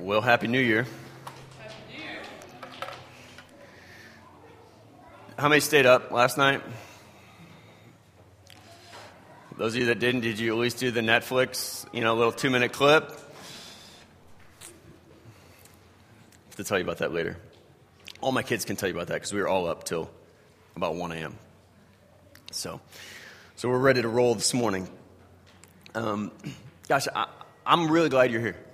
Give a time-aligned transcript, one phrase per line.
[0.00, 0.86] Well, Happy New Year.
[5.36, 6.62] How many stayed up last night?
[9.56, 12.30] Those of you that didn't, did you at least do the Netflix, you know, little
[12.30, 13.10] two minute clip?
[13.10, 13.14] I
[16.46, 17.36] have to tell you about that later.
[18.20, 20.08] All my kids can tell you about that because we were all up till
[20.76, 21.36] about 1 a.m.
[22.52, 22.80] So,
[23.56, 24.88] so we're ready to roll this morning.
[25.96, 26.30] Um,
[26.86, 27.26] gosh, I,
[27.66, 28.67] I'm really glad you're here.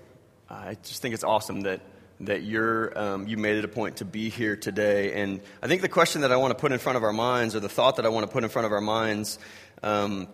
[0.55, 1.81] I just think it's awesome that
[2.21, 5.21] that you're um, you made it a point to be here today.
[5.21, 7.55] And I think the question that I want to put in front of our minds,
[7.55, 9.39] or the thought that I want to put in front of our minds,
[9.83, 10.29] um,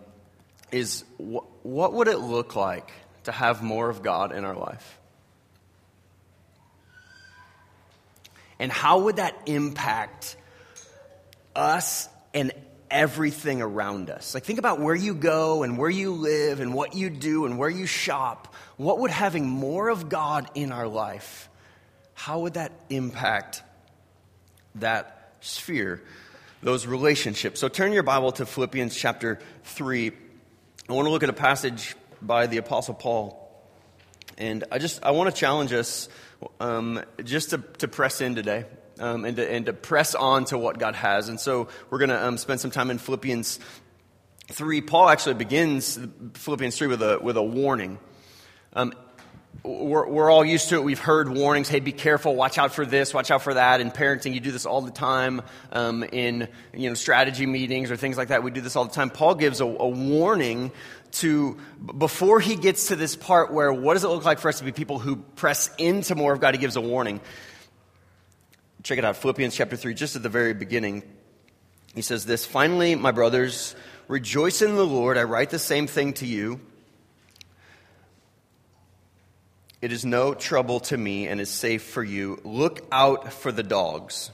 [0.70, 2.92] is wh- what would it look like
[3.24, 4.98] to have more of God in our life?
[8.58, 10.36] And how would that impact
[11.56, 12.52] us and
[12.90, 14.34] everything around us?
[14.34, 17.58] Like, think about where you go and where you live and what you do and
[17.58, 18.54] where you shop.
[18.76, 21.48] What would having more of God in our life,
[22.14, 23.62] how would that impact
[24.76, 26.02] that sphere,
[26.62, 27.60] those relationships?
[27.60, 30.12] So, turn your Bible to Philippians chapter 3.
[30.88, 33.36] I want to look at a passage by the Apostle Paul.
[34.38, 36.08] And I just, I want to challenge us
[36.60, 38.64] um, just to, to press in today.
[39.00, 41.30] Um, and, to, and to press on to what God has.
[41.30, 43.58] And so we're going to um, spend some time in Philippians
[44.52, 44.82] 3.
[44.82, 45.98] Paul actually begins
[46.34, 47.98] Philippians 3 with a, with a warning.
[48.74, 48.92] Um,
[49.62, 50.84] we're, we're, all used to it.
[50.84, 51.68] We've heard warnings.
[51.68, 52.34] Hey, be careful.
[52.34, 53.12] Watch out for this.
[53.12, 53.80] Watch out for that.
[53.80, 55.42] In parenting, you do this all the time.
[55.70, 58.94] Um, in you know strategy meetings or things like that, we do this all the
[58.94, 59.10] time.
[59.10, 60.72] Paul gives a, a, warning
[61.12, 61.58] to
[61.98, 64.64] before he gets to this part where what does it look like for us to
[64.64, 66.54] be people who press into more of God?
[66.54, 67.20] He gives a warning.
[68.82, 71.02] Check it out, Philippians chapter 3, just at the very beginning.
[71.94, 73.74] He says this Finally, my brothers,
[74.08, 75.18] rejoice in the Lord.
[75.18, 76.60] I write the same thing to you.
[79.82, 82.40] It is no trouble to me and is safe for you.
[82.44, 84.30] Look out for the dogs.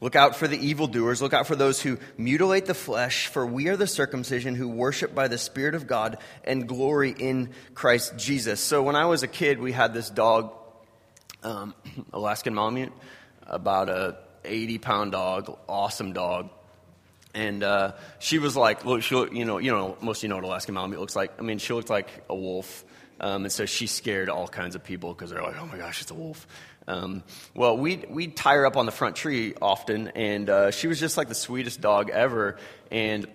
[0.00, 1.20] Look out for the evildoers.
[1.20, 5.14] Look out for those who mutilate the flesh, for we are the circumcision who worship
[5.14, 8.60] by the Spirit of God and glory in Christ Jesus.
[8.60, 10.54] So when I was a kid, we had this dog
[11.42, 11.74] um,
[12.12, 12.92] Alaskan Malamute,
[13.46, 16.50] about a 80 pound dog, awesome dog.
[17.34, 20.36] And uh, she was like, look, she you know, you know, most of you know
[20.36, 21.32] what Alaskan Malamute looks like.
[21.38, 22.84] I mean, she looked like a wolf.
[23.20, 26.00] Um, and so she scared all kinds of people because they're like, oh my gosh,
[26.00, 26.46] it's a wolf.
[26.88, 27.22] Um,
[27.54, 30.98] well, we'd, we'd tie her up on the front tree often, and uh, she was
[30.98, 32.56] just like the sweetest dog ever.
[32.90, 33.26] And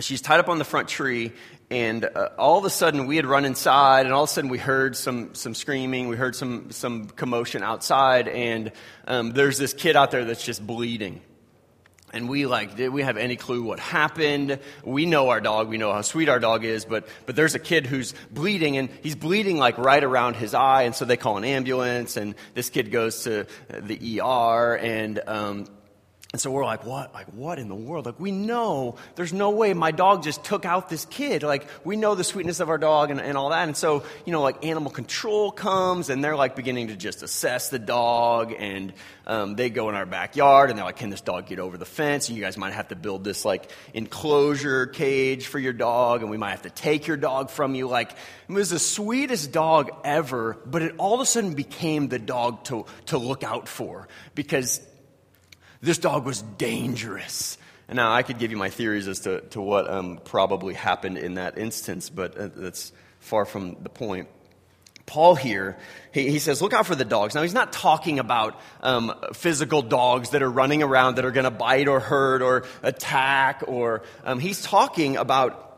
[0.00, 1.32] she's tied up on the front tree,
[1.72, 4.50] and uh, all of a sudden we had run inside and all of a sudden
[4.50, 8.72] we heard some, some screaming we heard some, some commotion outside and
[9.06, 11.22] um, there's this kid out there that's just bleeding.
[12.12, 14.58] And we like did we have any clue what happened?
[14.84, 17.58] We know our dog we know how sweet our dog is but but there's a
[17.58, 20.82] kid who's bleeding and he's bleeding like right around his eye.
[20.82, 25.66] And so they call an ambulance and this kid goes to the er and um,
[26.32, 27.12] and so we're like, what?
[27.12, 28.06] Like, what in the world?
[28.06, 31.42] Like, we know there's no way my dog just took out this kid.
[31.42, 33.68] Like, we know the sweetness of our dog and, and all that.
[33.68, 37.68] And so, you know, like animal control comes and they're like beginning to just assess
[37.68, 38.54] the dog.
[38.58, 38.94] And
[39.26, 41.84] um, they go in our backyard and they're like, can this dog get over the
[41.84, 42.30] fence?
[42.30, 46.22] And you guys might have to build this like enclosure cage for your dog.
[46.22, 47.88] And we might have to take your dog from you.
[47.88, 52.18] Like, it was the sweetest dog ever, but it all of a sudden became the
[52.18, 54.80] dog to, to look out for because
[55.82, 57.58] this dog was dangerous.
[57.88, 61.18] And now I could give you my theories as to, to what um, probably happened
[61.18, 64.28] in that instance, but uh, that's far from the point.
[65.04, 65.76] Paul here,
[66.12, 67.34] he, he, says, look out for the dogs.
[67.34, 71.44] Now, he's not talking about um, physical dogs that are running around that are going
[71.44, 75.68] to bite or hurt or attack, or um, he's talking about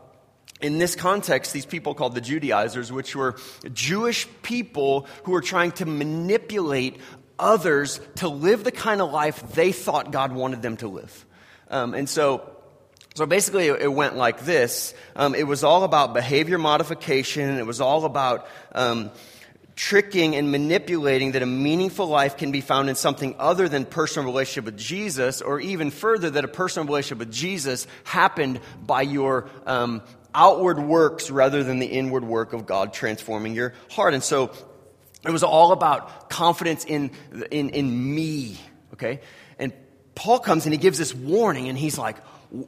[0.61, 3.35] in this context, these people called the Judaizers, which were
[3.73, 6.97] Jewish people who were trying to manipulate
[7.39, 11.25] others to live the kind of life they thought God wanted them to live.
[11.69, 12.49] Um, and so,
[13.15, 14.93] so basically, it went like this.
[15.15, 17.57] Um, it was all about behavior modification.
[17.57, 19.11] It was all about um,
[19.75, 24.25] tricking and manipulating that a meaningful life can be found in something other than personal
[24.25, 29.49] relationship with Jesus, or even further, that a personal relationship with Jesus happened by your
[29.65, 30.01] um,
[30.33, 34.13] outward works rather than the inward work of God transforming your heart.
[34.13, 34.51] And so
[35.27, 37.11] it was all about confidence in,
[37.51, 38.57] in, in me,
[38.93, 39.21] okay?
[39.59, 39.73] And
[40.13, 42.17] Paul comes and he gives this warning and he's like,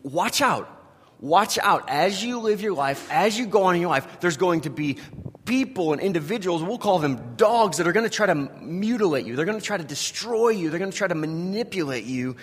[0.04, 0.74] watch out.
[1.20, 1.90] Watch out.
[1.90, 4.70] As you live your life, as you go on in your life, there's going to
[4.70, 4.98] be
[5.46, 9.36] people and individuals, we'll call them dogs, that are going to try to mutilate you.
[9.36, 10.70] They're going to try to destroy you.
[10.70, 12.36] They're going to try to manipulate you.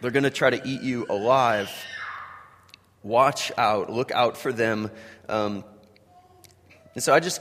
[0.00, 1.70] They're going to try to eat you alive.
[3.02, 3.90] Watch out.
[3.90, 4.90] Look out for them.
[5.28, 5.64] Um,
[6.94, 7.40] and so I just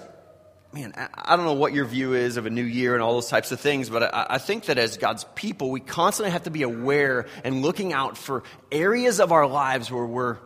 [0.71, 3.29] man, I don't know what your view is of a new year and all those
[3.29, 6.61] types of things, but I, think that as God's people, we constantly have to be
[6.61, 10.37] aware and looking out for areas of our lives where we're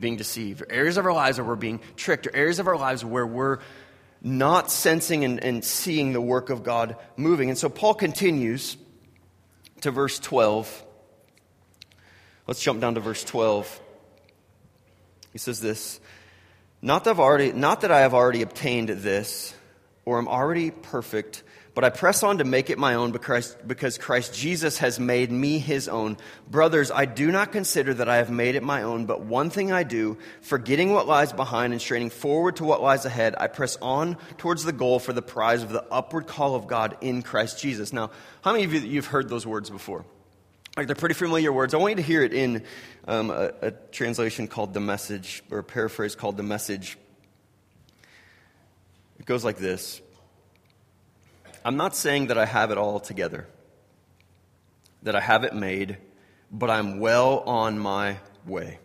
[0.00, 2.76] being deceived, or areas of our lives where we're being tricked, or areas of our
[2.76, 3.58] lives where we're
[4.20, 7.50] not sensing and, and seeing the work of God moving.
[7.50, 8.76] And so Paul continues
[9.82, 10.84] to verse 12.
[12.46, 13.80] Let's jump down to verse 12.
[15.32, 16.00] He says this
[16.84, 19.54] not that, I've already, not that I have already obtained this
[20.04, 21.42] or am already perfect,
[21.74, 25.32] but I press on to make it my own because, because Christ Jesus has made
[25.32, 26.18] me his own.
[26.46, 29.72] Brothers, I do not consider that I have made it my own, but one thing
[29.72, 33.78] I do, forgetting what lies behind and straining forward to what lies ahead, I press
[33.80, 37.58] on towards the goal for the prize of the upward call of God in Christ
[37.58, 37.94] Jesus.
[37.94, 38.10] Now,
[38.42, 40.04] how many of you you've heard those words before?
[40.76, 41.72] Like they're pretty familiar words.
[41.72, 42.64] I want you to hear it in
[43.06, 46.98] um, a, a translation called The Message, or a paraphrase called The Message.
[49.20, 50.00] It goes like this
[51.64, 53.46] I'm not saying that I have it all together,
[55.04, 55.96] that I have it made,
[56.50, 58.78] but I'm well on my way.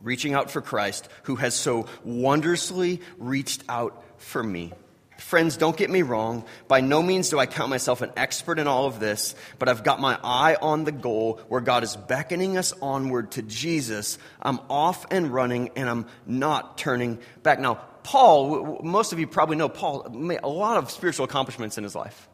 [0.00, 4.72] Reaching out for Christ, who has so wondrously reached out for me.
[5.20, 6.44] Friends, don't get me wrong.
[6.66, 9.84] By no means do I count myself an expert in all of this, but I've
[9.84, 14.18] got my eye on the goal where God is beckoning us onward to Jesus.
[14.40, 17.60] I'm off and running and I'm not turning back.
[17.60, 21.84] Now, Paul, most of you probably know Paul made a lot of spiritual accomplishments in
[21.84, 22.28] his life.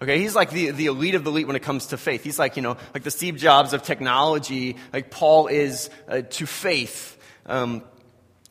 [0.00, 2.22] Okay, he's like the, the elite of the elite when it comes to faith.
[2.22, 6.46] He's like, you know, like the Steve Jobs of technology, like Paul is uh, to
[6.46, 7.18] faith.
[7.46, 7.82] Um,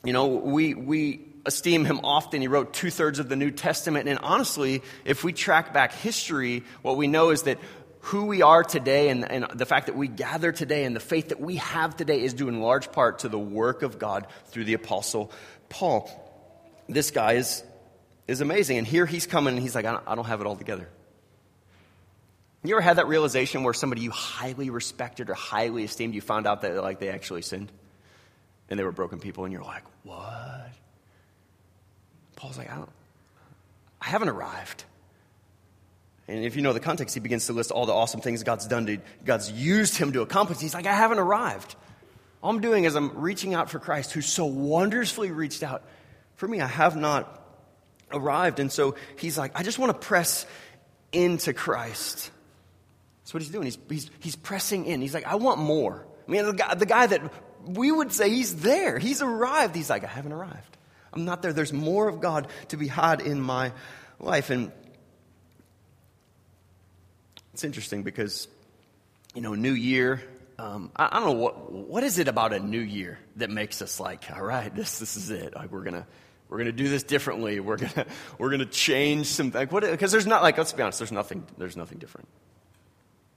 [0.04, 2.40] you know, we, we esteem him often.
[2.40, 4.08] He wrote two thirds of the New Testament.
[4.08, 7.58] And honestly, if we track back history, what we know is that
[8.00, 11.30] who we are today and, and, the fact that we gather today and the faith
[11.30, 14.64] that we have today is due in large part to the work of God through
[14.64, 15.32] the Apostle
[15.68, 16.08] Paul.
[16.88, 17.64] This guy is,
[18.28, 18.78] is amazing.
[18.78, 20.88] And here he's coming and he's like, I don't, I don't have it all together.
[22.64, 26.46] You ever had that realization where somebody you highly respected or highly esteemed, you found
[26.46, 27.70] out that like they actually sinned
[28.68, 30.70] and they were broken people, and you're like, what?
[32.38, 32.90] Paul's like, I, don't,
[34.00, 34.84] I haven't arrived.
[36.28, 38.66] And if you know the context, he begins to list all the awesome things God's
[38.68, 40.60] done to, God's used him to accomplish.
[40.60, 41.74] He's like, I haven't arrived.
[42.40, 45.82] All I'm doing is I'm reaching out for Christ, who so wonderfully reached out
[46.36, 46.60] for me.
[46.60, 47.42] I have not
[48.12, 48.60] arrived.
[48.60, 50.46] And so he's like, I just want to press
[51.10, 52.30] into Christ.
[53.22, 53.64] That's what he's doing.
[53.64, 55.00] He's, he's, he's pressing in.
[55.00, 56.06] He's like, I want more.
[56.28, 57.32] I mean, the guy, the guy that
[57.66, 59.74] we would say he's there, he's arrived.
[59.74, 60.77] He's like, I haven't arrived.
[61.18, 61.52] I'm not there.
[61.52, 63.72] There's more of God to be had in my
[64.20, 64.50] life.
[64.50, 64.70] And
[67.52, 68.46] it's interesting because,
[69.34, 70.22] you know, New Year,
[70.60, 73.82] um, I, I, don't know what, what is it about a new year that makes
[73.82, 75.56] us like, all right, this, this is it.
[75.56, 76.06] Like, we're to,
[76.48, 77.58] we're to do this differently.
[77.58, 78.06] We're to,
[78.38, 81.44] we're to change some, like, what, because there's not, like, let's be honest, there's nothing,
[81.58, 82.28] there's nothing different.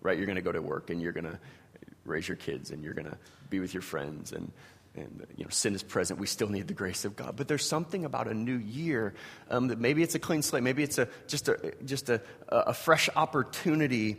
[0.03, 0.19] Right?
[0.19, 1.39] You're to go to work and you're to
[2.05, 3.17] raise your kids and you're to
[3.49, 4.51] be with your friends and,
[4.95, 7.35] and you know sin is present we still need the grace of god.
[7.35, 9.13] But there's something about a new year
[9.49, 12.73] um, that maybe it's a clean slate maybe it's a just a just a, a
[12.73, 14.17] fresh opportunity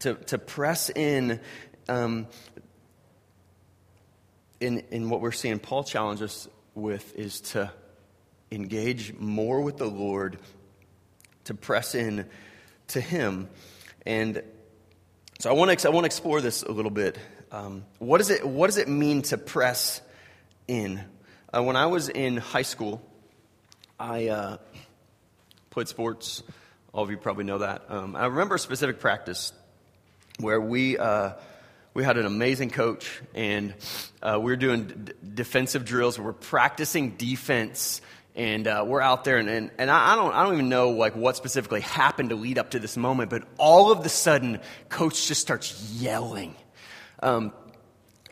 [0.00, 1.40] to, to press in
[1.88, 2.26] um,
[4.60, 7.70] in in what we're seeing paul challenges with is to
[8.50, 10.38] engage more with the lord
[11.44, 12.26] to press in
[12.88, 13.48] to him.
[14.06, 14.42] And
[15.40, 17.18] so i want to i want to explore this a little bit
[17.52, 20.00] um, what, is it, what does it mean to press
[20.66, 21.04] in?
[21.54, 23.02] Uh, when I was in high school,
[24.00, 24.56] I uh,
[25.68, 26.42] played sports.
[26.94, 27.82] All of you probably know that.
[27.90, 29.52] Um, I remember a specific practice
[30.40, 31.32] where we, uh,
[31.92, 33.74] we had an amazing coach, and
[34.22, 36.18] uh, we were doing d- defensive drills.
[36.18, 38.00] We were practicing defense
[38.34, 41.14] and uh, we're out there and, and, and I, don't, I don't even know like
[41.14, 45.26] what specifically happened to lead up to this moment but all of the sudden coach
[45.28, 46.56] just starts yelling
[47.22, 47.52] um,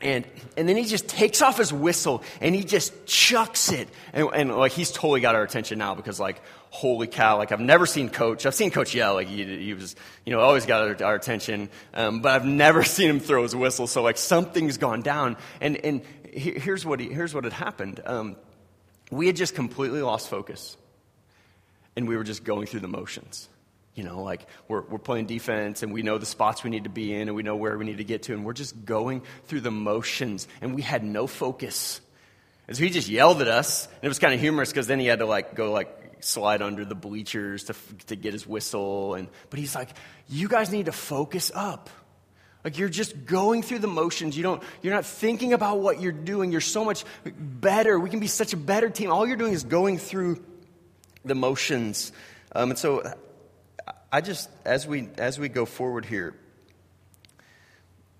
[0.02, 3.88] and, and then he just takes off his whistle and he just chucks it.
[4.14, 7.61] And, and like he's totally got our attention now because like, holy cow, like I've
[7.61, 8.47] never seen coach.
[8.47, 11.68] I've seen coach yell, like he, he was, you know, always got our, our attention.
[11.92, 13.87] Um, but I've never seen him throw his whistle.
[13.87, 15.37] So like something's gone down.
[15.61, 18.00] And, and here's what, he, here's what had happened.
[18.06, 18.37] Um,
[19.11, 20.78] we had just completely lost focus
[21.94, 23.50] and we were just going through the motions.
[24.00, 26.90] You know, like we're, we're playing defense and we know the spots we need to
[26.90, 29.21] be in and we know where we need to get to, and we're just going
[29.45, 32.00] through the motions, and we had no focus.
[32.66, 35.00] And so he just yelled at us, and it was kind of humorous because then
[35.00, 37.75] he had to like go like slide under the bleachers to,
[38.07, 39.16] to get his whistle.
[39.16, 39.90] And, but he's like,
[40.30, 41.90] You guys need to focus up.
[42.64, 44.35] Like you're just going through the motions.
[44.35, 46.52] You don't, you're not thinking about what you're doing.
[46.52, 48.00] You're so much better.
[48.00, 49.11] We can be such a better team.
[49.12, 50.42] All you're doing is going through
[51.23, 52.12] the motions.
[52.52, 53.02] Um, and so
[54.12, 56.35] I just, as we, as we go forward here,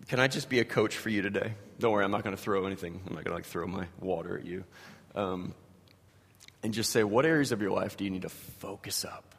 [0.09, 1.54] can I just be a coach for you today?
[1.78, 3.00] Don't worry, I'm not going to throw anything.
[3.06, 4.64] I'm not going to like throw my water at you.
[5.14, 5.54] Um,
[6.62, 9.30] and just say, what areas of your life do you need to focus up?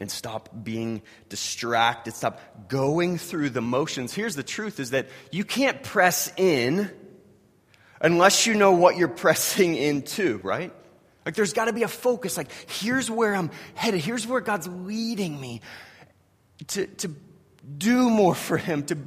[0.00, 4.14] and stop being distracted, stop going through the motions.
[4.14, 6.90] Here's the truth is that you can't press in
[8.00, 10.72] unless you know what you're pressing into, right?
[11.24, 12.36] Like there's got to be a focus.
[12.36, 14.00] Like here's where I'm headed.
[14.00, 15.60] Here's where God's leading me
[16.68, 17.14] to, to
[17.76, 18.98] do more for him, to,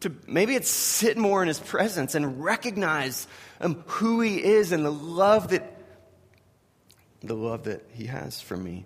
[0.00, 3.26] to maybe it's sit more in his presence and recognize
[3.60, 5.78] um, who he is and the love that
[7.22, 8.84] the love that he has for me.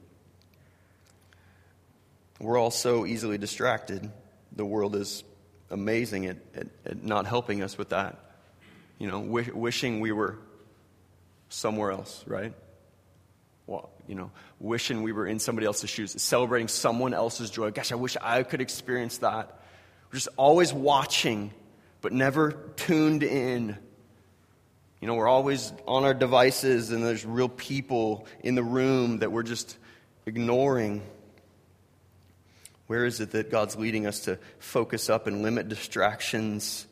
[2.38, 4.10] We're all so easily distracted.
[4.52, 5.24] The world is
[5.70, 8.18] amazing at, at, at not helping us with that.
[8.98, 10.38] You know, wishing we were
[11.48, 12.52] somewhere else, right?
[13.66, 14.30] Well, you know,
[14.60, 17.70] wishing we were in somebody else's shoes, celebrating someone else's joy.
[17.72, 19.60] Gosh, I wish I could experience that.
[20.08, 21.52] We're just always watching,
[22.00, 23.76] but never tuned in.
[25.00, 29.32] You know, we're always on our devices, and there's real people in the room that
[29.32, 29.76] we're just
[30.26, 31.02] ignoring.
[32.86, 36.86] Where is it that God's leading us to focus up and limit distractions?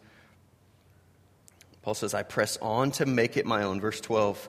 [1.83, 3.81] Paul says, I press on to make it my own.
[3.81, 4.49] Verse 12,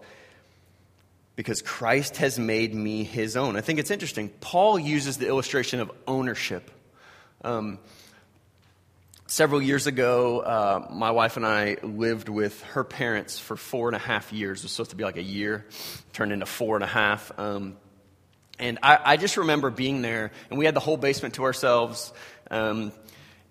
[1.35, 3.55] because Christ has made me his own.
[3.55, 4.29] I think it's interesting.
[4.29, 6.71] Paul uses the illustration of ownership.
[7.43, 7.79] Um,
[9.27, 13.95] several years ago, uh, my wife and I lived with her parents for four and
[13.95, 14.59] a half years.
[14.59, 15.65] It was supposed to be like a year,
[16.13, 17.37] turned into four and a half.
[17.37, 17.77] Um,
[18.57, 22.13] and I, I, just remember being there, and we had the whole basement to ourselves.
[22.49, 22.93] Um,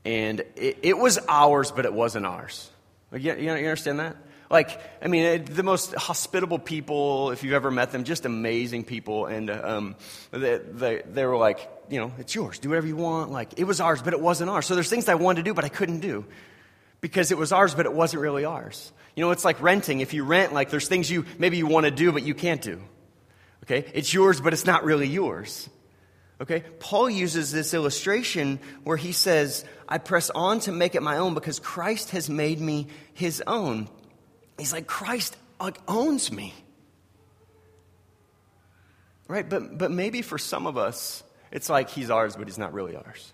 [0.05, 2.71] and it, it, was ours, but it wasn't ours.
[3.13, 4.17] You, you understand that?
[4.51, 9.27] Like, I mean, the most hospitable people, if you've ever met them, just amazing people.
[9.27, 9.97] And um,
[10.31, 12.59] they, they, they were like, you know, it's yours.
[12.59, 13.31] Do whatever you want.
[13.31, 14.67] Like, it was ours, but it wasn't ours.
[14.67, 16.25] So there's things I wanted to do, but I couldn't do
[17.01, 18.93] because it was ours, but it wasn't really ours.
[19.17, 20.01] You know, it's like renting.
[20.01, 22.61] If you rent, like, there's things you maybe you want to do, but you can't
[22.61, 22.81] do.
[23.65, 23.91] Okay?
[23.95, 25.69] It's yours, but it's not really yours.
[26.41, 26.65] Okay?
[26.81, 31.35] Paul uses this illustration where he says, I press on to make it my own
[31.35, 33.89] because Christ has made me his own.
[34.59, 35.37] He's like, Christ
[35.89, 36.55] owns me.
[39.27, 39.49] Right?
[39.49, 42.97] But, but maybe for some of us, it's like he's ours, but he's not really
[42.97, 43.33] ours.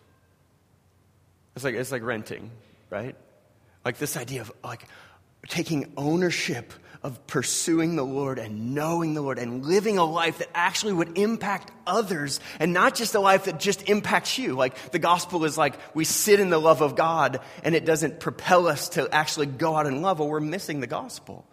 [1.56, 2.50] It's like, it's like renting,
[2.90, 3.16] right?
[3.84, 4.86] Like this idea of like
[5.48, 6.72] taking ownership
[7.02, 11.16] of pursuing the Lord and knowing the Lord and living a life that actually would
[11.16, 14.54] impact others and not just a life that just impacts you.
[14.54, 18.20] Like the gospel is like we sit in the love of God and it doesn't
[18.20, 21.46] propel us to actually go out and love, well, we're missing the gospel.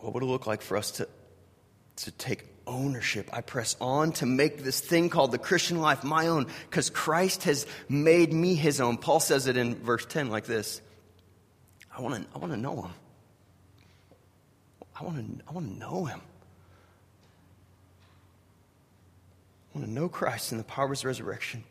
[0.00, 1.08] What would it look like for us to,
[1.96, 3.28] to take ownership.
[3.32, 7.44] I press on to make this thing called the Christian life my own because Christ
[7.44, 8.96] has made me his own.
[8.96, 10.80] Paul says it in verse 10 like this
[11.96, 12.92] I want to I want to know him.
[14.98, 16.20] I want to I want to know him.
[19.74, 21.64] I want to know Christ and the power of his resurrection,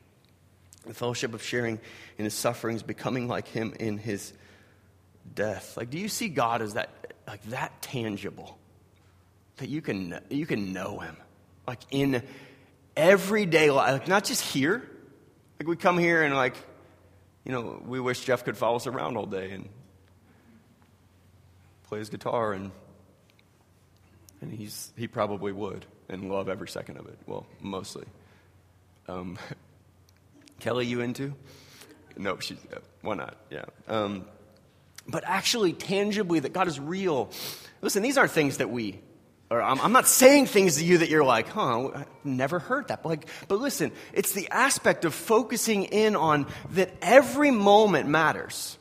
[0.86, 1.80] the fellowship of sharing
[2.18, 4.34] in his sufferings, becoming like him in his
[5.36, 5.77] death.
[5.77, 8.58] Like, do you see God as that like that tangible?
[9.58, 11.18] That you can you can know him.
[11.68, 12.24] Like in
[12.96, 14.89] everyday life, like not just here.
[15.60, 16.56] Like we come here and like,
[17.46, 19.70] you know, we wish Jeff could follow us around all day and
[21.94, 22.72] plays guitar and
[24.42, 27.20] and he's he probably would and love every second of it.
[27.28, 28.06] Well, mostly.
[29.08, 29.38] Um,
[30.60, 31.36] Kelly, you into?
[32.18, 33.38] No, she's uh, why not?
[33.52, 33.66] Yeah.
[33.88, 34.26] Um,
[35.08, 37.30] but actually, tangibly, that God is real.
[37.82, 39.00] Listen, these aren't things that we.
[39.52, 42.88] Or I'm, I'm not saying things to you that you're like, huh, I never heard
[42.88, 43.04] that.
[43.04, 48.80] But, like, but listen, it's the aspect of focusing in on that every moment matters.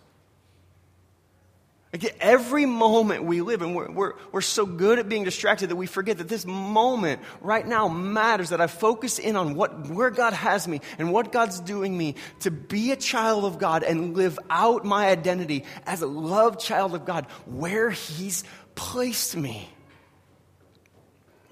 [1.92, 5.76] Like every moment we live, and we're, we're, we're so good at being distracted that
[5.76, 10.08] we forget that this moment right now matters, that I focus in on what, where
[10.08, 14.16] God has me and what God's doing me to be a child of God and
[14.16, 18.44] live out my identity as a loved child of God where He's
[18.75, 19.68] placed me.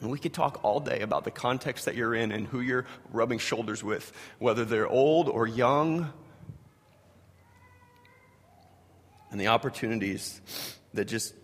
[0.01, 2.87] And we could talk all day about the context that you're in and who you're
[3.13, 6.11] rubbing shoulders with, whether they're old or young
[9.31, 10.41] and the opportunities
[10.95, 11.35] that just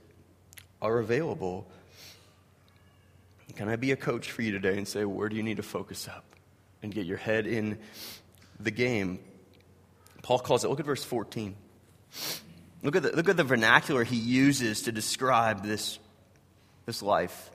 [0.82, 1.66] are available.
[3.54, 5.62] Can I be a coach for you today and say, where do you need to
[5.62, 6.24] focus up?
[6.82, 7.78] and get your head in
[8.60, 9.18] the game.
[10.22, 11.54] Paul calls it, look at verse 14.
[12.82, 15.98] Look at the, look at the vernacular he uses to describe this,
[16.84, 17.50] this life.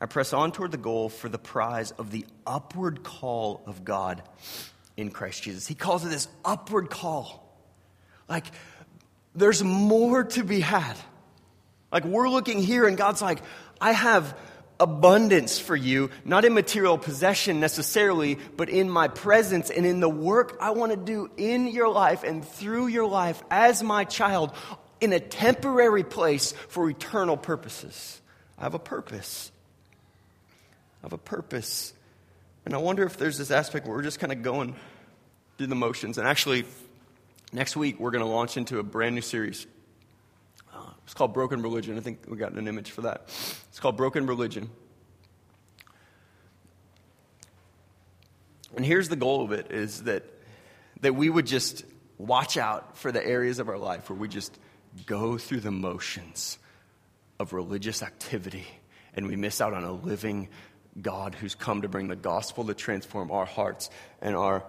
[0.00, 4.22] I press on toward the goal for the prize of the upward call of God
[4.96, 5.66] in Christ Jesus.
[5.66, 7.44] He calls it this upward call.
[8.28, 8.44] Like,
[9.38, 10.96] there's more to be had.
[11.90, 13.40] Like, we're looking here, and God's like,
[13.80, 14.36] I have
[14.80, 20.08] abundance for you, not in material possession necessarily, but in my presence and in the
[20.08, 24.52] work I want to do in your life and through your life as my child
[25.00, 28.20] in a temporary place for eternal purposes.
[28.58, 29.50] I have a purpose.
[31.02, 31.92] I have a purpose.
[32.64, 34.76] And I wonder if there's this aspect where we're just kind of going
[35.56, 36.18] through the motions.
[36.18, 36.64] And actually,
[37.52, 39.66] next week we're going to launch into a brand new series
[40.74, 41.96] uh, it's called Broken Religion.
[41.96, 43.22] I think we got an image for that.
[43.68, 44.68] It's called Broken Religion.
[48.76, 50.24] And here's the goal of it is that,
[51.00, 51.84] that we would just
[52.18, 54.56] watch out for the areas of our life where we just
[55.06, 56.58] go through the motions
[57.38, 58.66] of religious activity
[59.14, 60.48] and we miss out on a living
[61.00, 63.88] God who's come to bring the gospel to transform our hearts
[64.20, 64.64] and our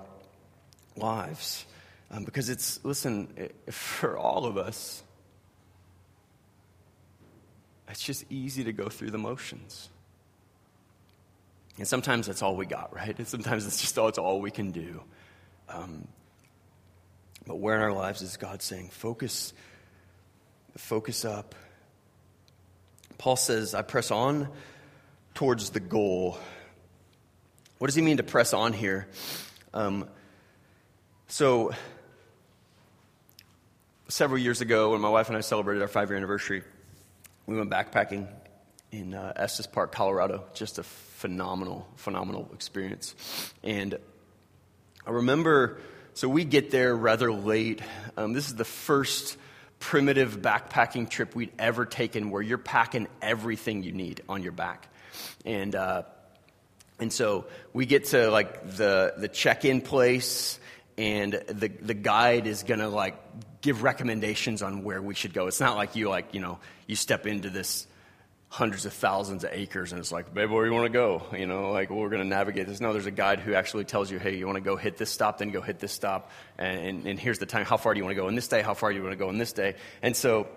[0.96, 1.66] lives.
[2.12, 5.04] Um, because it's, listen, for all of us,
[7.90, 9.90] it's just easy to go through the motions.
[11.78, 13.18] And sometimes that's all we got, right?
[13.18, 15.02] And sometimes it's just, all, it's all we can do.
[15.70, 16.08] Um,
[17.46, 19.54] but where in our lives is God saying, focus,
[20.78, 21.56] focus up?
[23.18, 24.50] Paul says, I press on
[25.36, 26.38] towards the goal.
[27.78, 29.08] What does he mean to press on here?
[29.74, 30.08] Um,
[31.28, 31.72] so,
[34.10, 36.64] several years ago, when my wife and I celebrated our five year anniversary,
[37.46, 38.28] we went backpacking
[38.92, 40.44] in uh, Estes Park, Colorado.
[40.54, 43.16] Just a phenomenal, phenomenal experience.
[43.64, 43.98] And
[45.06, 45.80] I remember,
[46.14, 47.82] so we get there rather late.
[48.18, 49.38] Um, this is the first
[49.80, 54.90] primitive backpacking trip we'd ever taken where you're packing everything you need on your back.
[55.46, 56.04] And, uh,
[57.00, 60.60] and so we get to like the, the check-in place
[60.98, 63.16] and the, the guide is going to like
[63.62, 65.48] give recommendations on where we should go.
[65.48, 67.88] It's not like you like, you know, you step into this
[68.52, 71.24] hundreds of thousands of acres and it's like, babe, where do you want to go?
[71.38, 72.82] You know, like, well, we're going to navigate this.
[72.82, 75.12] No, there's a guide who actually tells you, hey, you want to go hit this
[75.12, 76.32] stop, then go hit this stop.
[76.58, 77.64] And, and, and here's the time.
[77.64, 78.64] How far do you want to go in this day?
[78.64, 79.76] How far do you want to go in this day?
[80.02, 80.48] And so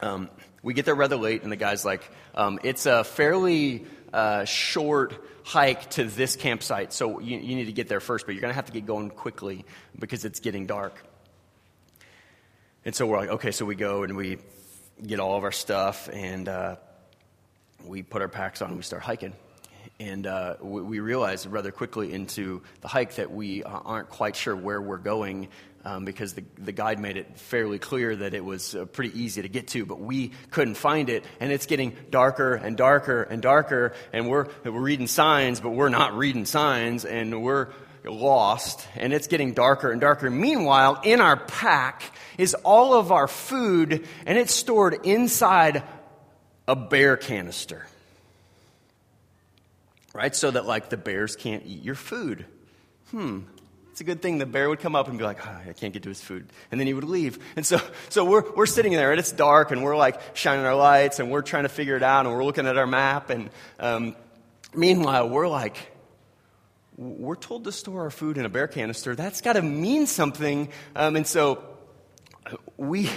[0.00, 0.28] um,
[0.62, 2.02] we get there rather late and the guy's like,
[2.34, 6.92] um, it's a fairly uh, short hike to this campsite.
[6.92, 8.84] So you, you need to get there first, but you're going to have to get
[8.84, 9.64] going quickly
[9.98, 11.02] because it's getting dark.
[12.86, 14.38] And so we're like, okay, so we go and we
[15.04, 16.76] get all of our stuff and uh,
[17.84, 19.32] we put our packs on and we start hiking.
[19.98, 24.54] And uh, we, we realize rather quickly into the hike that we aren't quite sure
[24.54, 25.48] where we're going
[25.84, 29.42] um, because the, the guide made it fairly clear that it was uh, pretty easy
[29.42, 31.24] to get to, but we couldn't find it.
[31.40, 33.94] And it's getting darker and darker and darker.
[34.12, 37.04] And we're, we're reading signs, but we're not reading signs.
[37.04, 37.66] And we're
[38.06, 40.30] lost and it's getting darker and darker.
[40.30, 42.02] Meanwhile, in our pack
[42.38, 45.82] is all of our food and it's stored inside
[46.68, 47.86] a bear canister.
[50.12, 50.34] Right?
[50.34, 52.46] So that like the bears can't eat your food.
[53.10, 53.40] Hmm.
[53.90, 55.92] It's a good thing the bear would come up and be like, oh, I can't
[55.92, 56.46] get to his food.
[56.70, 57.38] And then he would leave.
[57.56, 60.74] And so, so we're, we're sitting there and it's dark and we're like shining our
[60.74, 63.30] lights and we're trying to figure it out and we're looking at our map.
[63.30, 63.48] And
[63.80, 64.14] um,
[64.74, 65.95] meanwhile, we're like,
[66.96, 69.14] we're told to store our food in a bear canister.
[69.14, 70.70] That's got to mean something.
[70.94, 71.62] Um, and so
[72.76, 73.10] we,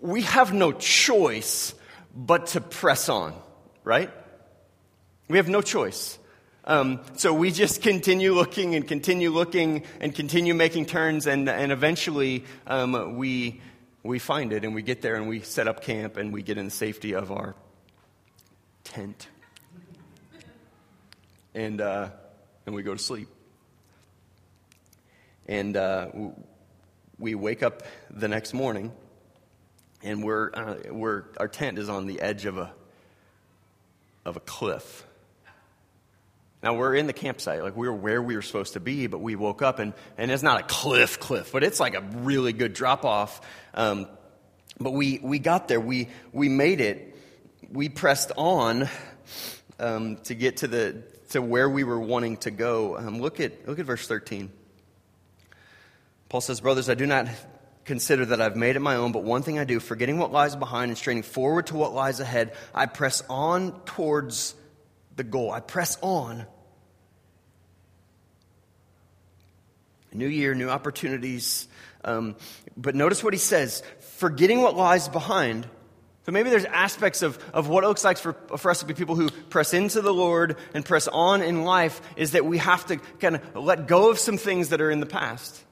[0.00, 1.74] we have no choice
[2.14, 3.34] but to press on,
[3.82, 4.10] right?
[5.28, 6.18] We have no choice.
[6.64, 11.72] Um, so we just continue looking and continue looking and continue making turns, and, and
[11.72, 13.60] eventually um, we,
[14.02, 16.58] we find it and we get there and we set up camp and we get
[16.58, 17.56] in the safety of our
[18.84, 19.26] tent.
[21.54, 22.10] And uh,
[22.66, 23.28] and we go to sleep.
[25.46, 26.08] And uh,
[27.18, 28.92] we wake up the next morning,
[30.02, 32.72] and we're, uh, we're, our tent is on the edge of a,
[34.24, 35.04] of a cliff.
[36.62, 39.18] Now we're in the campsite, like we were where we were supposed to be, but
[39.18, 42.52] we woke up and, and it's not a cliff cliff, but it's like a really
[42.52, 43.40] good drop off.
[43.72, 44.06] Um,
[44.78, 47.16] but we, we got there, we, we made it,
[47.72, 48.88] we pressed on
[49.78, 52.96] um, to get to the, to where we were wanting to go.
[52.96, 54.50] Um, look, at, look at verse 13.
[56.28, 57.28] Paul says, Brothers, I do not
[57.84, 60.54] consider that I've made it my own, but one thing I do, forgetting what lies
[60.54, 64.54] behind and straining forward to what lies ahead, I press on towards
[65.16, 65.50] the goal.
[65.50, 66.46] I press on
[70.12, 71.68] New year, new opportunities.
[72.04, 72.36] Um,
[72.76, 73.82] but notice what he says
[74.16, 75.68] forgetting what lies behind.
[76.26, 78.92] So maybe there's aspects of, of what it looks like for, for us to be
[78.92, 82.84] people who press into the Lord and press on in life is that we have
[82.86, 85.62] to kind of let go of some things that are in the past.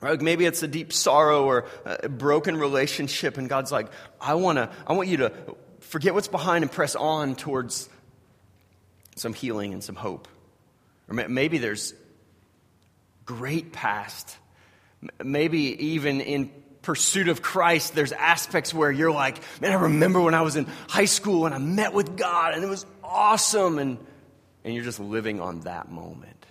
[0.00, 0.10] Right?
[0.10, 3.88] Like maybe it's a deep sorrow or a broken relationship, and God's like,
[4.20, 5.32] I, wanna, I want you to
[5.80, 7.88] forget what's behind and press on towards
[9.16, 10.28] some healing and some hope.
[11.08, 11.92] Or maybe there's
[13.24, 14.36] great past.
[15.22, 16.50] Maybe even in
[16.82, 20.66] pursuit of Christ, there's aspects where you're like, man, I remember when I was in
[20.88, 23.78] high school and I met with God and it was awesome.
[23.78, 23.98] And,
[24.64, 26.46] and you're just living on that moment.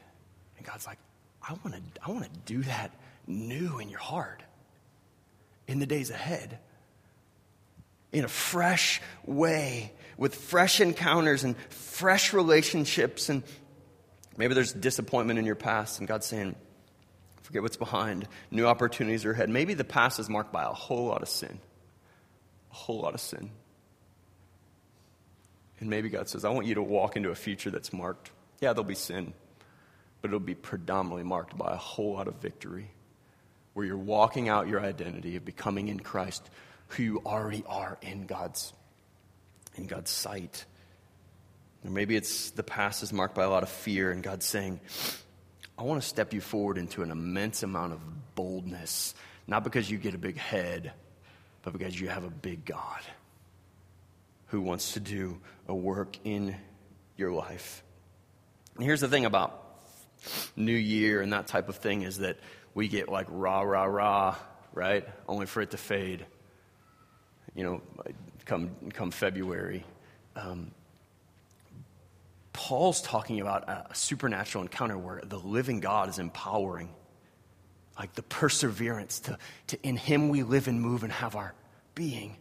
[0.58, 1.00] And God's like,
[1.41, 2.91] I want to I wanna do that
[3.28, 4.41] new in your heart
[5.67, 6.60] in the days ahead.
[8.12, 13.30] In a fresh way, with fresh encounters and fresh relationships.
[13.30, 13.41] And
[14.38, 16.56] maybe there's disappointment in your past, and God's saying,
[17.41, 18.27] Forget what's behind.
[18.51, 19.49] New opportunities are ahead.
[19.49, 21.60] Maybe the past is marked by a whole lot of sin.
[22.71, 23.49] A whole lot of sin.
[25.80, 28.30] And maybe God says, I want you to walk into a future that's marked.
[28.62, 29.34] Yeah, there'll be sin,
[30.21, 32.91] but it'll be predominantly marked by a whole lot of victory,
[33.73, 36.47] where you're walking out your identity of becoming in Christ
[36.89, 38.73] who you already are in God's,
[39.75, 40.65] in God's sight.
[41.84, 44.80] Or maybe it's the past is marked by a lot of fear, and God's saying,
[45.82, 49.15] I want to step you forward into an immense amount of boldness,
[49.48, 50.94] not because you get a big head,
[51.63, 53.00] but because you have a big God
[54.50, 56.56] who wants to do a work in
[57.17, 57.82] your life.
[58.76, 59.82] And here's the thing about
[60.56, 62.38] New Year and that type of thing is that
[62.76, 64.36] we get like rah, rah, rah,
[64.76, 65.08] right?
[65.28, 66.28] Only for it to fade,
[67.56, 67.82] you know,
[68.46, 69.84] come, come February.
[70.36, 70.70] Um,
[72.62, 76.89] Paul's talking about a, supernatural encounter where the living God is empowering,
[77.97, 81.56] like the perseverance to, to in Him we live and move and have our
[81.95, 82.38] being.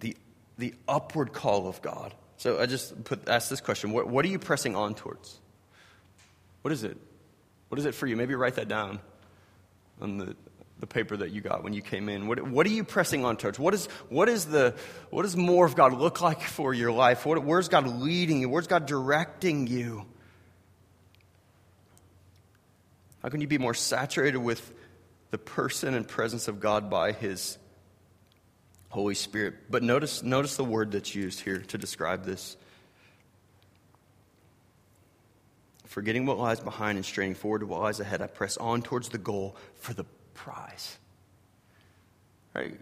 [0.00, 0.14] The,
[0.58, 2.12] the upward call of God.
[2.36, 5.40] So I just put, ask this question what, what are you pressing on towards?
[6.60, 6.98] What is it?
[7.70, 8.14] What is it for you?
[8.14, 8.98] Maybe write that down
[10.02, 10.36] on the,
[10.84, 12.26] the paper that you got when you came in?
[12.26, 13.58] What, what are you pressing on towards?
[13.58, 14.74] What, is, what, is the,
[15.08, 17.24] what does more of God look like for your life?
[17.24, 18.50] What, where's God leading you?
[18.50, 20.04] Where's God directing you?
[23.22, 24.74] How can you be more saturated with
[25.30, 27.56] the person and presence of God by His
[28.90, 29.54] Holy Spirit?
[29.70, 32.58] But notice, notice the word that's used here to describe this.
[35.86, 39.08] Forgetting what lies behind and straining forward to what lies ahead, I press on towards
[39.08, 40.98] the goal for the prize.
[42.54, 42.78] Right?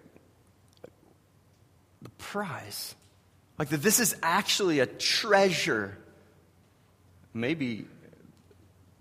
[2.03, 2.95] The prize.
[3.59, 5.97] Like that this is actually a treasure.
[7.33, 7.87] Maybe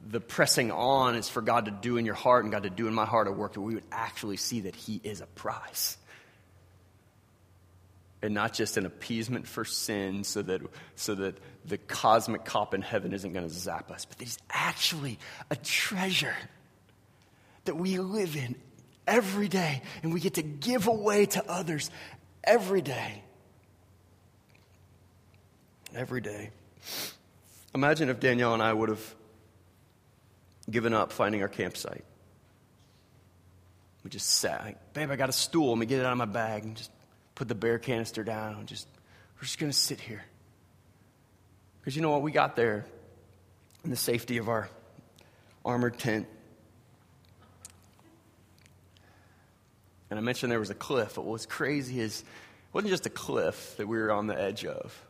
[0.07, 2.87] the pressing on is for God to do in your heart and God to do
[2.87, 5.97] in my heart a work that we would actually see that He is a prize.
[8.23, 10.61] And not just an appeasement for sin so that,
[10.95, 14.37] so that the cosmic cop in heaven isn't going to zap us, but that He's
[14.51, 15.17] actually
[15.49, 16.35] a treasure
[17.65, 18.55] that we live in
[19.07, 21.89] every day and we get to give away to others
[22.43, 23.23] every day.
[25.95, 26.51] Every day.
[27.75, 29.15] Imagine if Danielle and I would have
[30.69, 32.03] given up finding our campsite.
[34.03, 35.69] We just sat, like, babe, I got a stool.
[35.69, 36.91] Let me get it out of my bag and just
[37.35, 38.87] put the bear canister down and just,
[39.35, 40.23] we're just going to sit here.
[41.79, 42.21] Because you know what?
[42.21, 42.85] We got there
[43.83, 44.69] in the safety of our
[45.63, 46.27] armored tent.
[50.11, 52.25] And I mentioned there was a cliff, but what's crazy is it
[52.73, 55.05] wasn't just a cliff that we were on the edge of.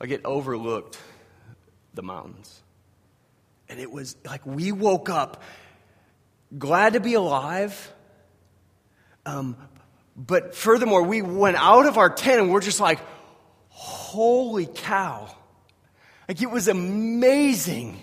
[0.00, 0.98] Like it overlooked
[1.94, 2.60] the mountains.
[3.68, 5.42] And it was like we woke up
[6.56, 7.92] glad to be alive.
[9.24, 9.56] Um,
[10.16, 12.98] but furthermore, we went out of our tent and we're just like,
[13.68, 15.32] holy cow.
[16.26, 18.02] Like it was amazing.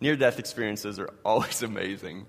[0.00, 2.24] Near death experiences are always amazing.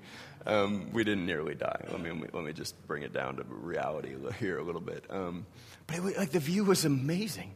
[0.47, 1.81] Um, we didn't nearly die.
[1.91, 5.03] Let me, let me just bring it down to reality here a little bit.
[5.10, 5.45] Um,
[5.88, 7.53] but it, like the view was amazing.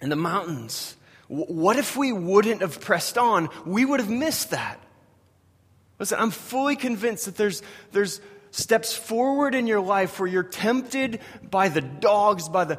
[0.00, 0.96] And the mountains.
[1.28, 3.48] what if we wouldn't have pressed on?
[3.64, 4.78] We would have missed that.
[5.98, 11.20] Listen, I'm fully convinced that there's, there's steps forward in your life where you're tempted
[11.42, 12.76] by the dogs, by the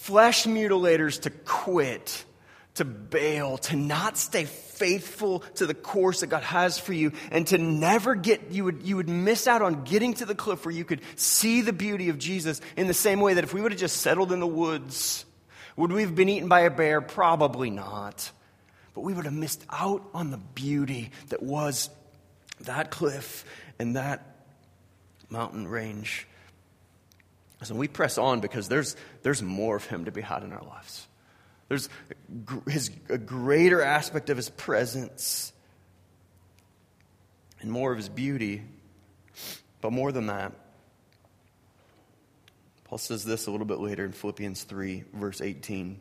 [0.00, 2.24] flesh mutilators to quit
[2.74, 7.46] to bail, to not stay faithful to the course that God has for you, and
[7.48, 10.74] to never get, you would, you would miss out on getting to the cliff where
[10.74, 13.72] you could see the beauty of Jesus in the same way that if we would
[13.72, 15.26] have just settled in the woods,
[15.80, 17.00] Would we have been eaten by a bear?
[17.00, 18.30] Probably not.
[18.94, 21.88] But we would have missed out on the beauty that was
[22.60, 23.46] that cliff
[23.78, 24.44] and that
[25.30, 26.26] mountain range.
[27.62, 30.62] So we press on because there's, there's more of him to be had in our
[30.62, 31.06] lives.
[31.70, 31.88] There's
[32.68, 35.52] his, a greater aspect of his presence
[37.60, 38.62] and more of his beauty.
[39.80, 40.52] But more than that,
[42.82, 46.00] Paul says this a little bit later in Philippians 3, verse 18.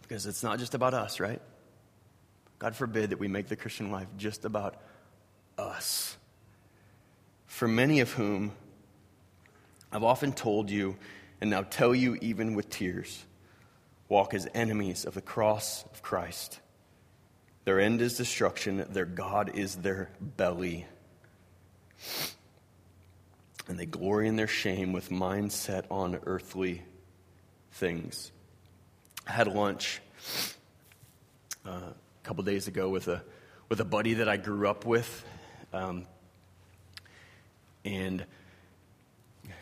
[0.00, 1.42] Because it's not just about us, right?
[2.58, 4.80] God forbid that we make the Christian life just about
[5.58, 6.16] us.
[7.46, 8.52] For many of whom
[9.92, 10.96] I've often told you,
[11.42, 13.22] and now tell you even with tears,
[14.08, 16.60] walk as enemies of the cross of Christ.
[17.64, 20.86] Their end is destruction, their God is their belly
[23.68, 26.82] and they glory in their shame with mind set on earthly
[27.72, 28.30] things.
[29.26, 30.00] I had lunch
[31.64, 33.22] uh, a couple days ago with a,
[33.68, 35.24] with a buddy that I grew up with.
[35.72, 36.06] Um,
[37.84, 38.24] and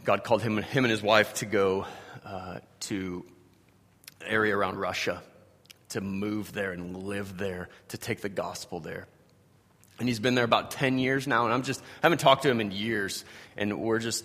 [0.04, 1.86] God called him, him and his wife to go
[2.24, 3.24] uh, to
[4.26, 5.22] area around Russia,
[5.90, 9.06] to move there and live there, to take the gospel there.
[9.98, 12.50] And he's been there about 10 years now, and I'm just, I haven't talked to
[12.50, 13.24] him in years.
[13.56, 14.24] And we're just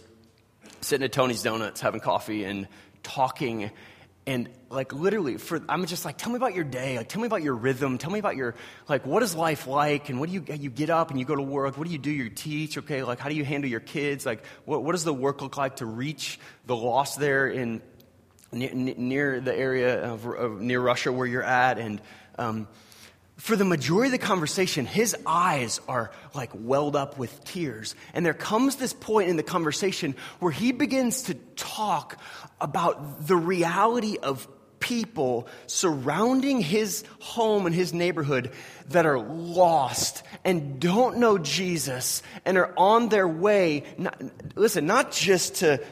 [0.82, 2.68] sitting at Tony's Donuts having coffee and
[3.04, 3.70] talking.
[4.26, 6.98] And like literally, for I'm just like, tell me about your day.
[6.98, 7.98] Like, tell me about your rhythm.
[7.98, 8.56] Tell me about your
[8.90, 10.10] like, what is life like?
[10.10, 11.78] And what do you you get up and you go to work?
[11.78, 12.12] What do you do?
[12.12, 13.04] You teach, okay?
[13.04, 14.26] Like, how do you handle your kids?
[14.26, 17.82] Like, what what does the work look like to reach the lost there in
[18.52, 21.78] near, near the area of, of, near Russia where you're at?
[21.78, 22.02] And
[22.38, 22.68] um,
[23.38, 27.96] for the majority of the conversation, his eyes are like welled up with tears.
[28.14, 32.20] And there comes this point in the conversation where he begins to talk
[32.60, 34.48] about the reality of
[34.80, 38.52] people surrounding his home and his neighborhood
[38.90, 44.22] that are lost and don't know Jesus and are on their way, not,
[44.56, 45.84] listen, not just to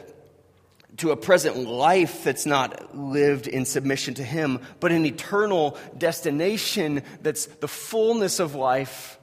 [0.98, 7.02] to a present life that's not lived in submission to Him, but an eternal destination
[7.22, 9.18] that's the fullness of life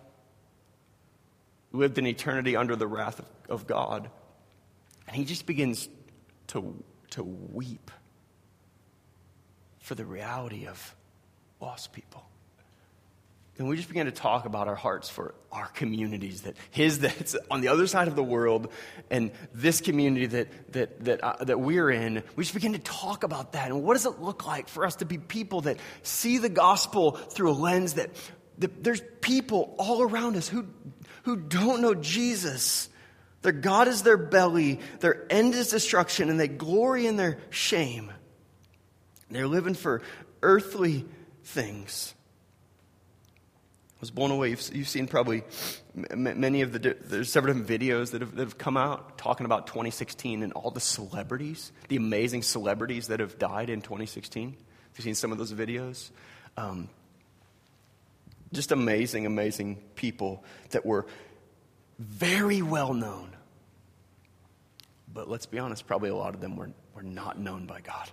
[1.72, 4.10] lived in eternity under the wrath of, of God.
[5.08, 5.90] And he just begins
[6.48, 6.82] to,
[7.12, 7.92] to weep
[9.80, 10.96] for the reality of
[11.60, 12.24] lost people.
[13.60, 17.36] And we just began to talk about our hearts for our communities, that his that's
[17.52, 18.72] on the other side of the world,
[19.10, 22.24] and this community that, that, that, uh, that we're in.
[22.36, 23.68] We just began to talk about that.
[23.68, 27.12] And what does it look like for us to be people that see the gospel
[27.12, 28.10] through a lens that,
[28.58, 30.66] that there's people all around us who,
[31.24, 32.90] who don't know Jesus.
[33.44, 38.12] Their God is their belly, their end is destruction, and they glory in their shame.
[39.30, 40.02] They're living for
[40.42, 41.06] earthly
[41.44, 42.14] things
[44.04, 44.50] was blown away.
[44.50, 45.44] You've, you've seen probably
[45.96, 49.46] m- many of the, there's several different videos that have, that have come out talking
[49.46, 54.50] about 2016 and all the celebrities, the amazing celebrities that have died in 2016.
[54.50, 54.58] Have
[54.98, 56.10] you seen some of those videos?
[56.58, 56.90] Um,
[58.52, 61.06] just amazing, amazing people that were
[61.98, 63.30] very well known.
[65.14, 68.12] But let's be honest, probably a lot of them were, were not known by God.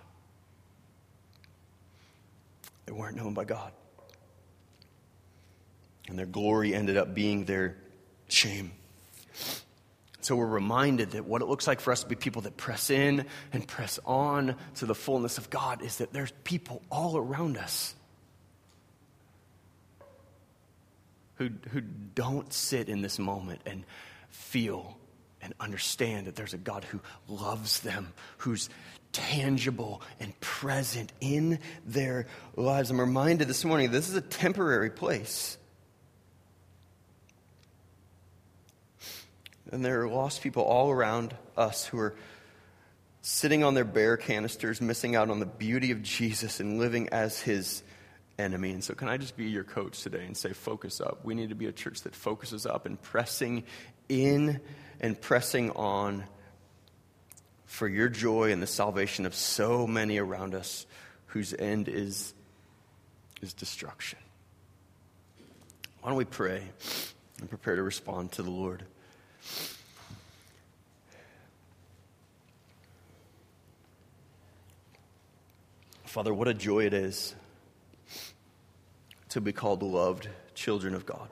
[2.85, 3.73] They weren't known by God.
[6.07, 7.77] And their glory ended up being their
[8.27, 8.71] shame.
[10.21, 12.89] So we're reminded that what it looks like for us to be people that press
[12.91, 17.57] in and press on to the fullness of God is that there's people all around
[17.57, 17.95] us
[21.35, 23.83] who, who don't sit in this moment and
[24.29, 24.95] feel
[25.41, 28.69] and understand that there's a God who loves them, who's
[29.11, 32.91] tangible and present in their lives.
[32.91, 35.57] I'm reminded this morning this is a temporary place.
[39.71, 42.15] And there are lost people all around us who are
[43.21, 47.39] sitting on their bear canisters, missing out on the beauty of Jesus and living as
[47.39, 47.83] his
[48.37, 48.71] enemy.
[48.71, 51.23] And so, can I just be your coach today and say, focus up?
[51.23, 53.63] We need to be a church that focuses up and pressing
[54.09, 54.59] in
[54.99, 56.25] and pressing on
[57.65, 60.85] for your joy and the salvation of so many around us
[61.27, 62.33] whose end is,
[63.41, 64.19] is destruction.
[66.01, 66.63] Why don't we pray
[67.39, 68.83] and prepare to respond to the Lord?
[76.11, 77.33] Father, what a joy it is
[79.29, 81.29] to be called loved children of God.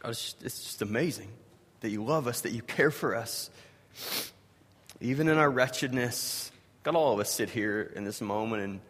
[0.00, 1.28] God, it's just, it's just amazing
[1.80, 3.50] that you love us, that you care for us.
[5.02, 6.50] even in our wretchedness.
[6.82, 8.80] God, all of us sit here in this moment and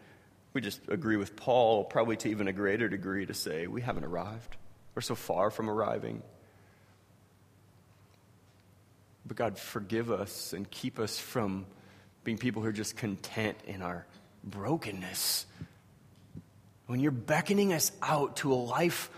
[0.53, 4.05] we just agree with Paul, probably to even a greater degree, to say we haven't
[4.05, 4.55] arrived.
[4.95, 6.23] We're so far from arriving.
[9.25, 11.65] But God, forgive us and keep us from
[12.23, 14.05] being people who are just content in our
[14.43, 15.45] brokenness.
[16.87, 19.09] When you're beckoning us out to a life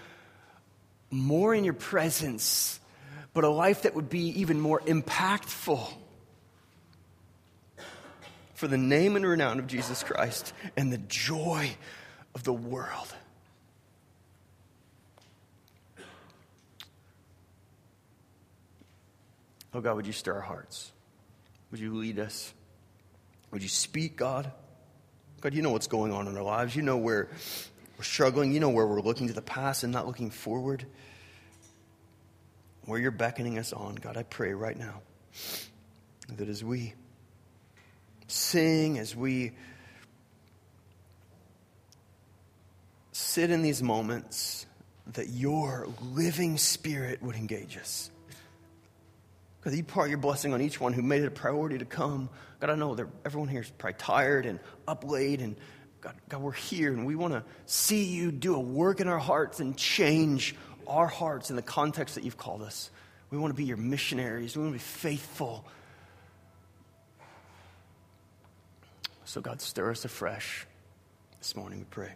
[1.09, 2.79] more in your presence,
[3.33, 5.87] but a life that would be even more impactful
[8.53, 11.75] for the name and renown of Jesus Christ and the joy
[12.35, 13.13] of the world.
[19.73, 20.91] Oh God, would you stir our hearts?
[21.71, 22.53] Would you lead us?
[23.51, 24.51] Would you speak, God?
[25.41, 26.75] God, you know what's going on in our lives.
[26.75, 27.29] You know where
[27.97, 28.51] we're struggling.
[28.51, 30.85] You know where we're looking to the past and not looking forward.
[32.85, 33.95] Where you're beckoning us on.
[33.95, 35.01] God, I pray right now
[36.29, 36.93] that as we
[38.27, 39.51] sing, as we
[43.11, 44.65] sit in these moments,
[45.13, 48.09] that your living spirit would engage us.
[49.61, 52.29] God, you pour your blessing on each one who made it a priority to come.
[52.59, 55.55] God, I know that everyone here is probably tired and up late, and
[56.01, 59.19] God, God, we're here and we want to see you do a work in our
[59.19, 60.55] hearts and change
[60.87, 62.89] our hearts in the context that you've called us.
[63.29, 64.57] We want to be your missionaries.
[64.57, 65.63] We want to be faithful.
[69.25, 70.65] So, God, stir us afresh
[71.39, 72.13] this morning, we pray.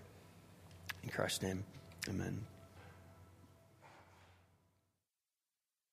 [1.04, 1.64] In Christ's name,
[2.10, 2.55] amen.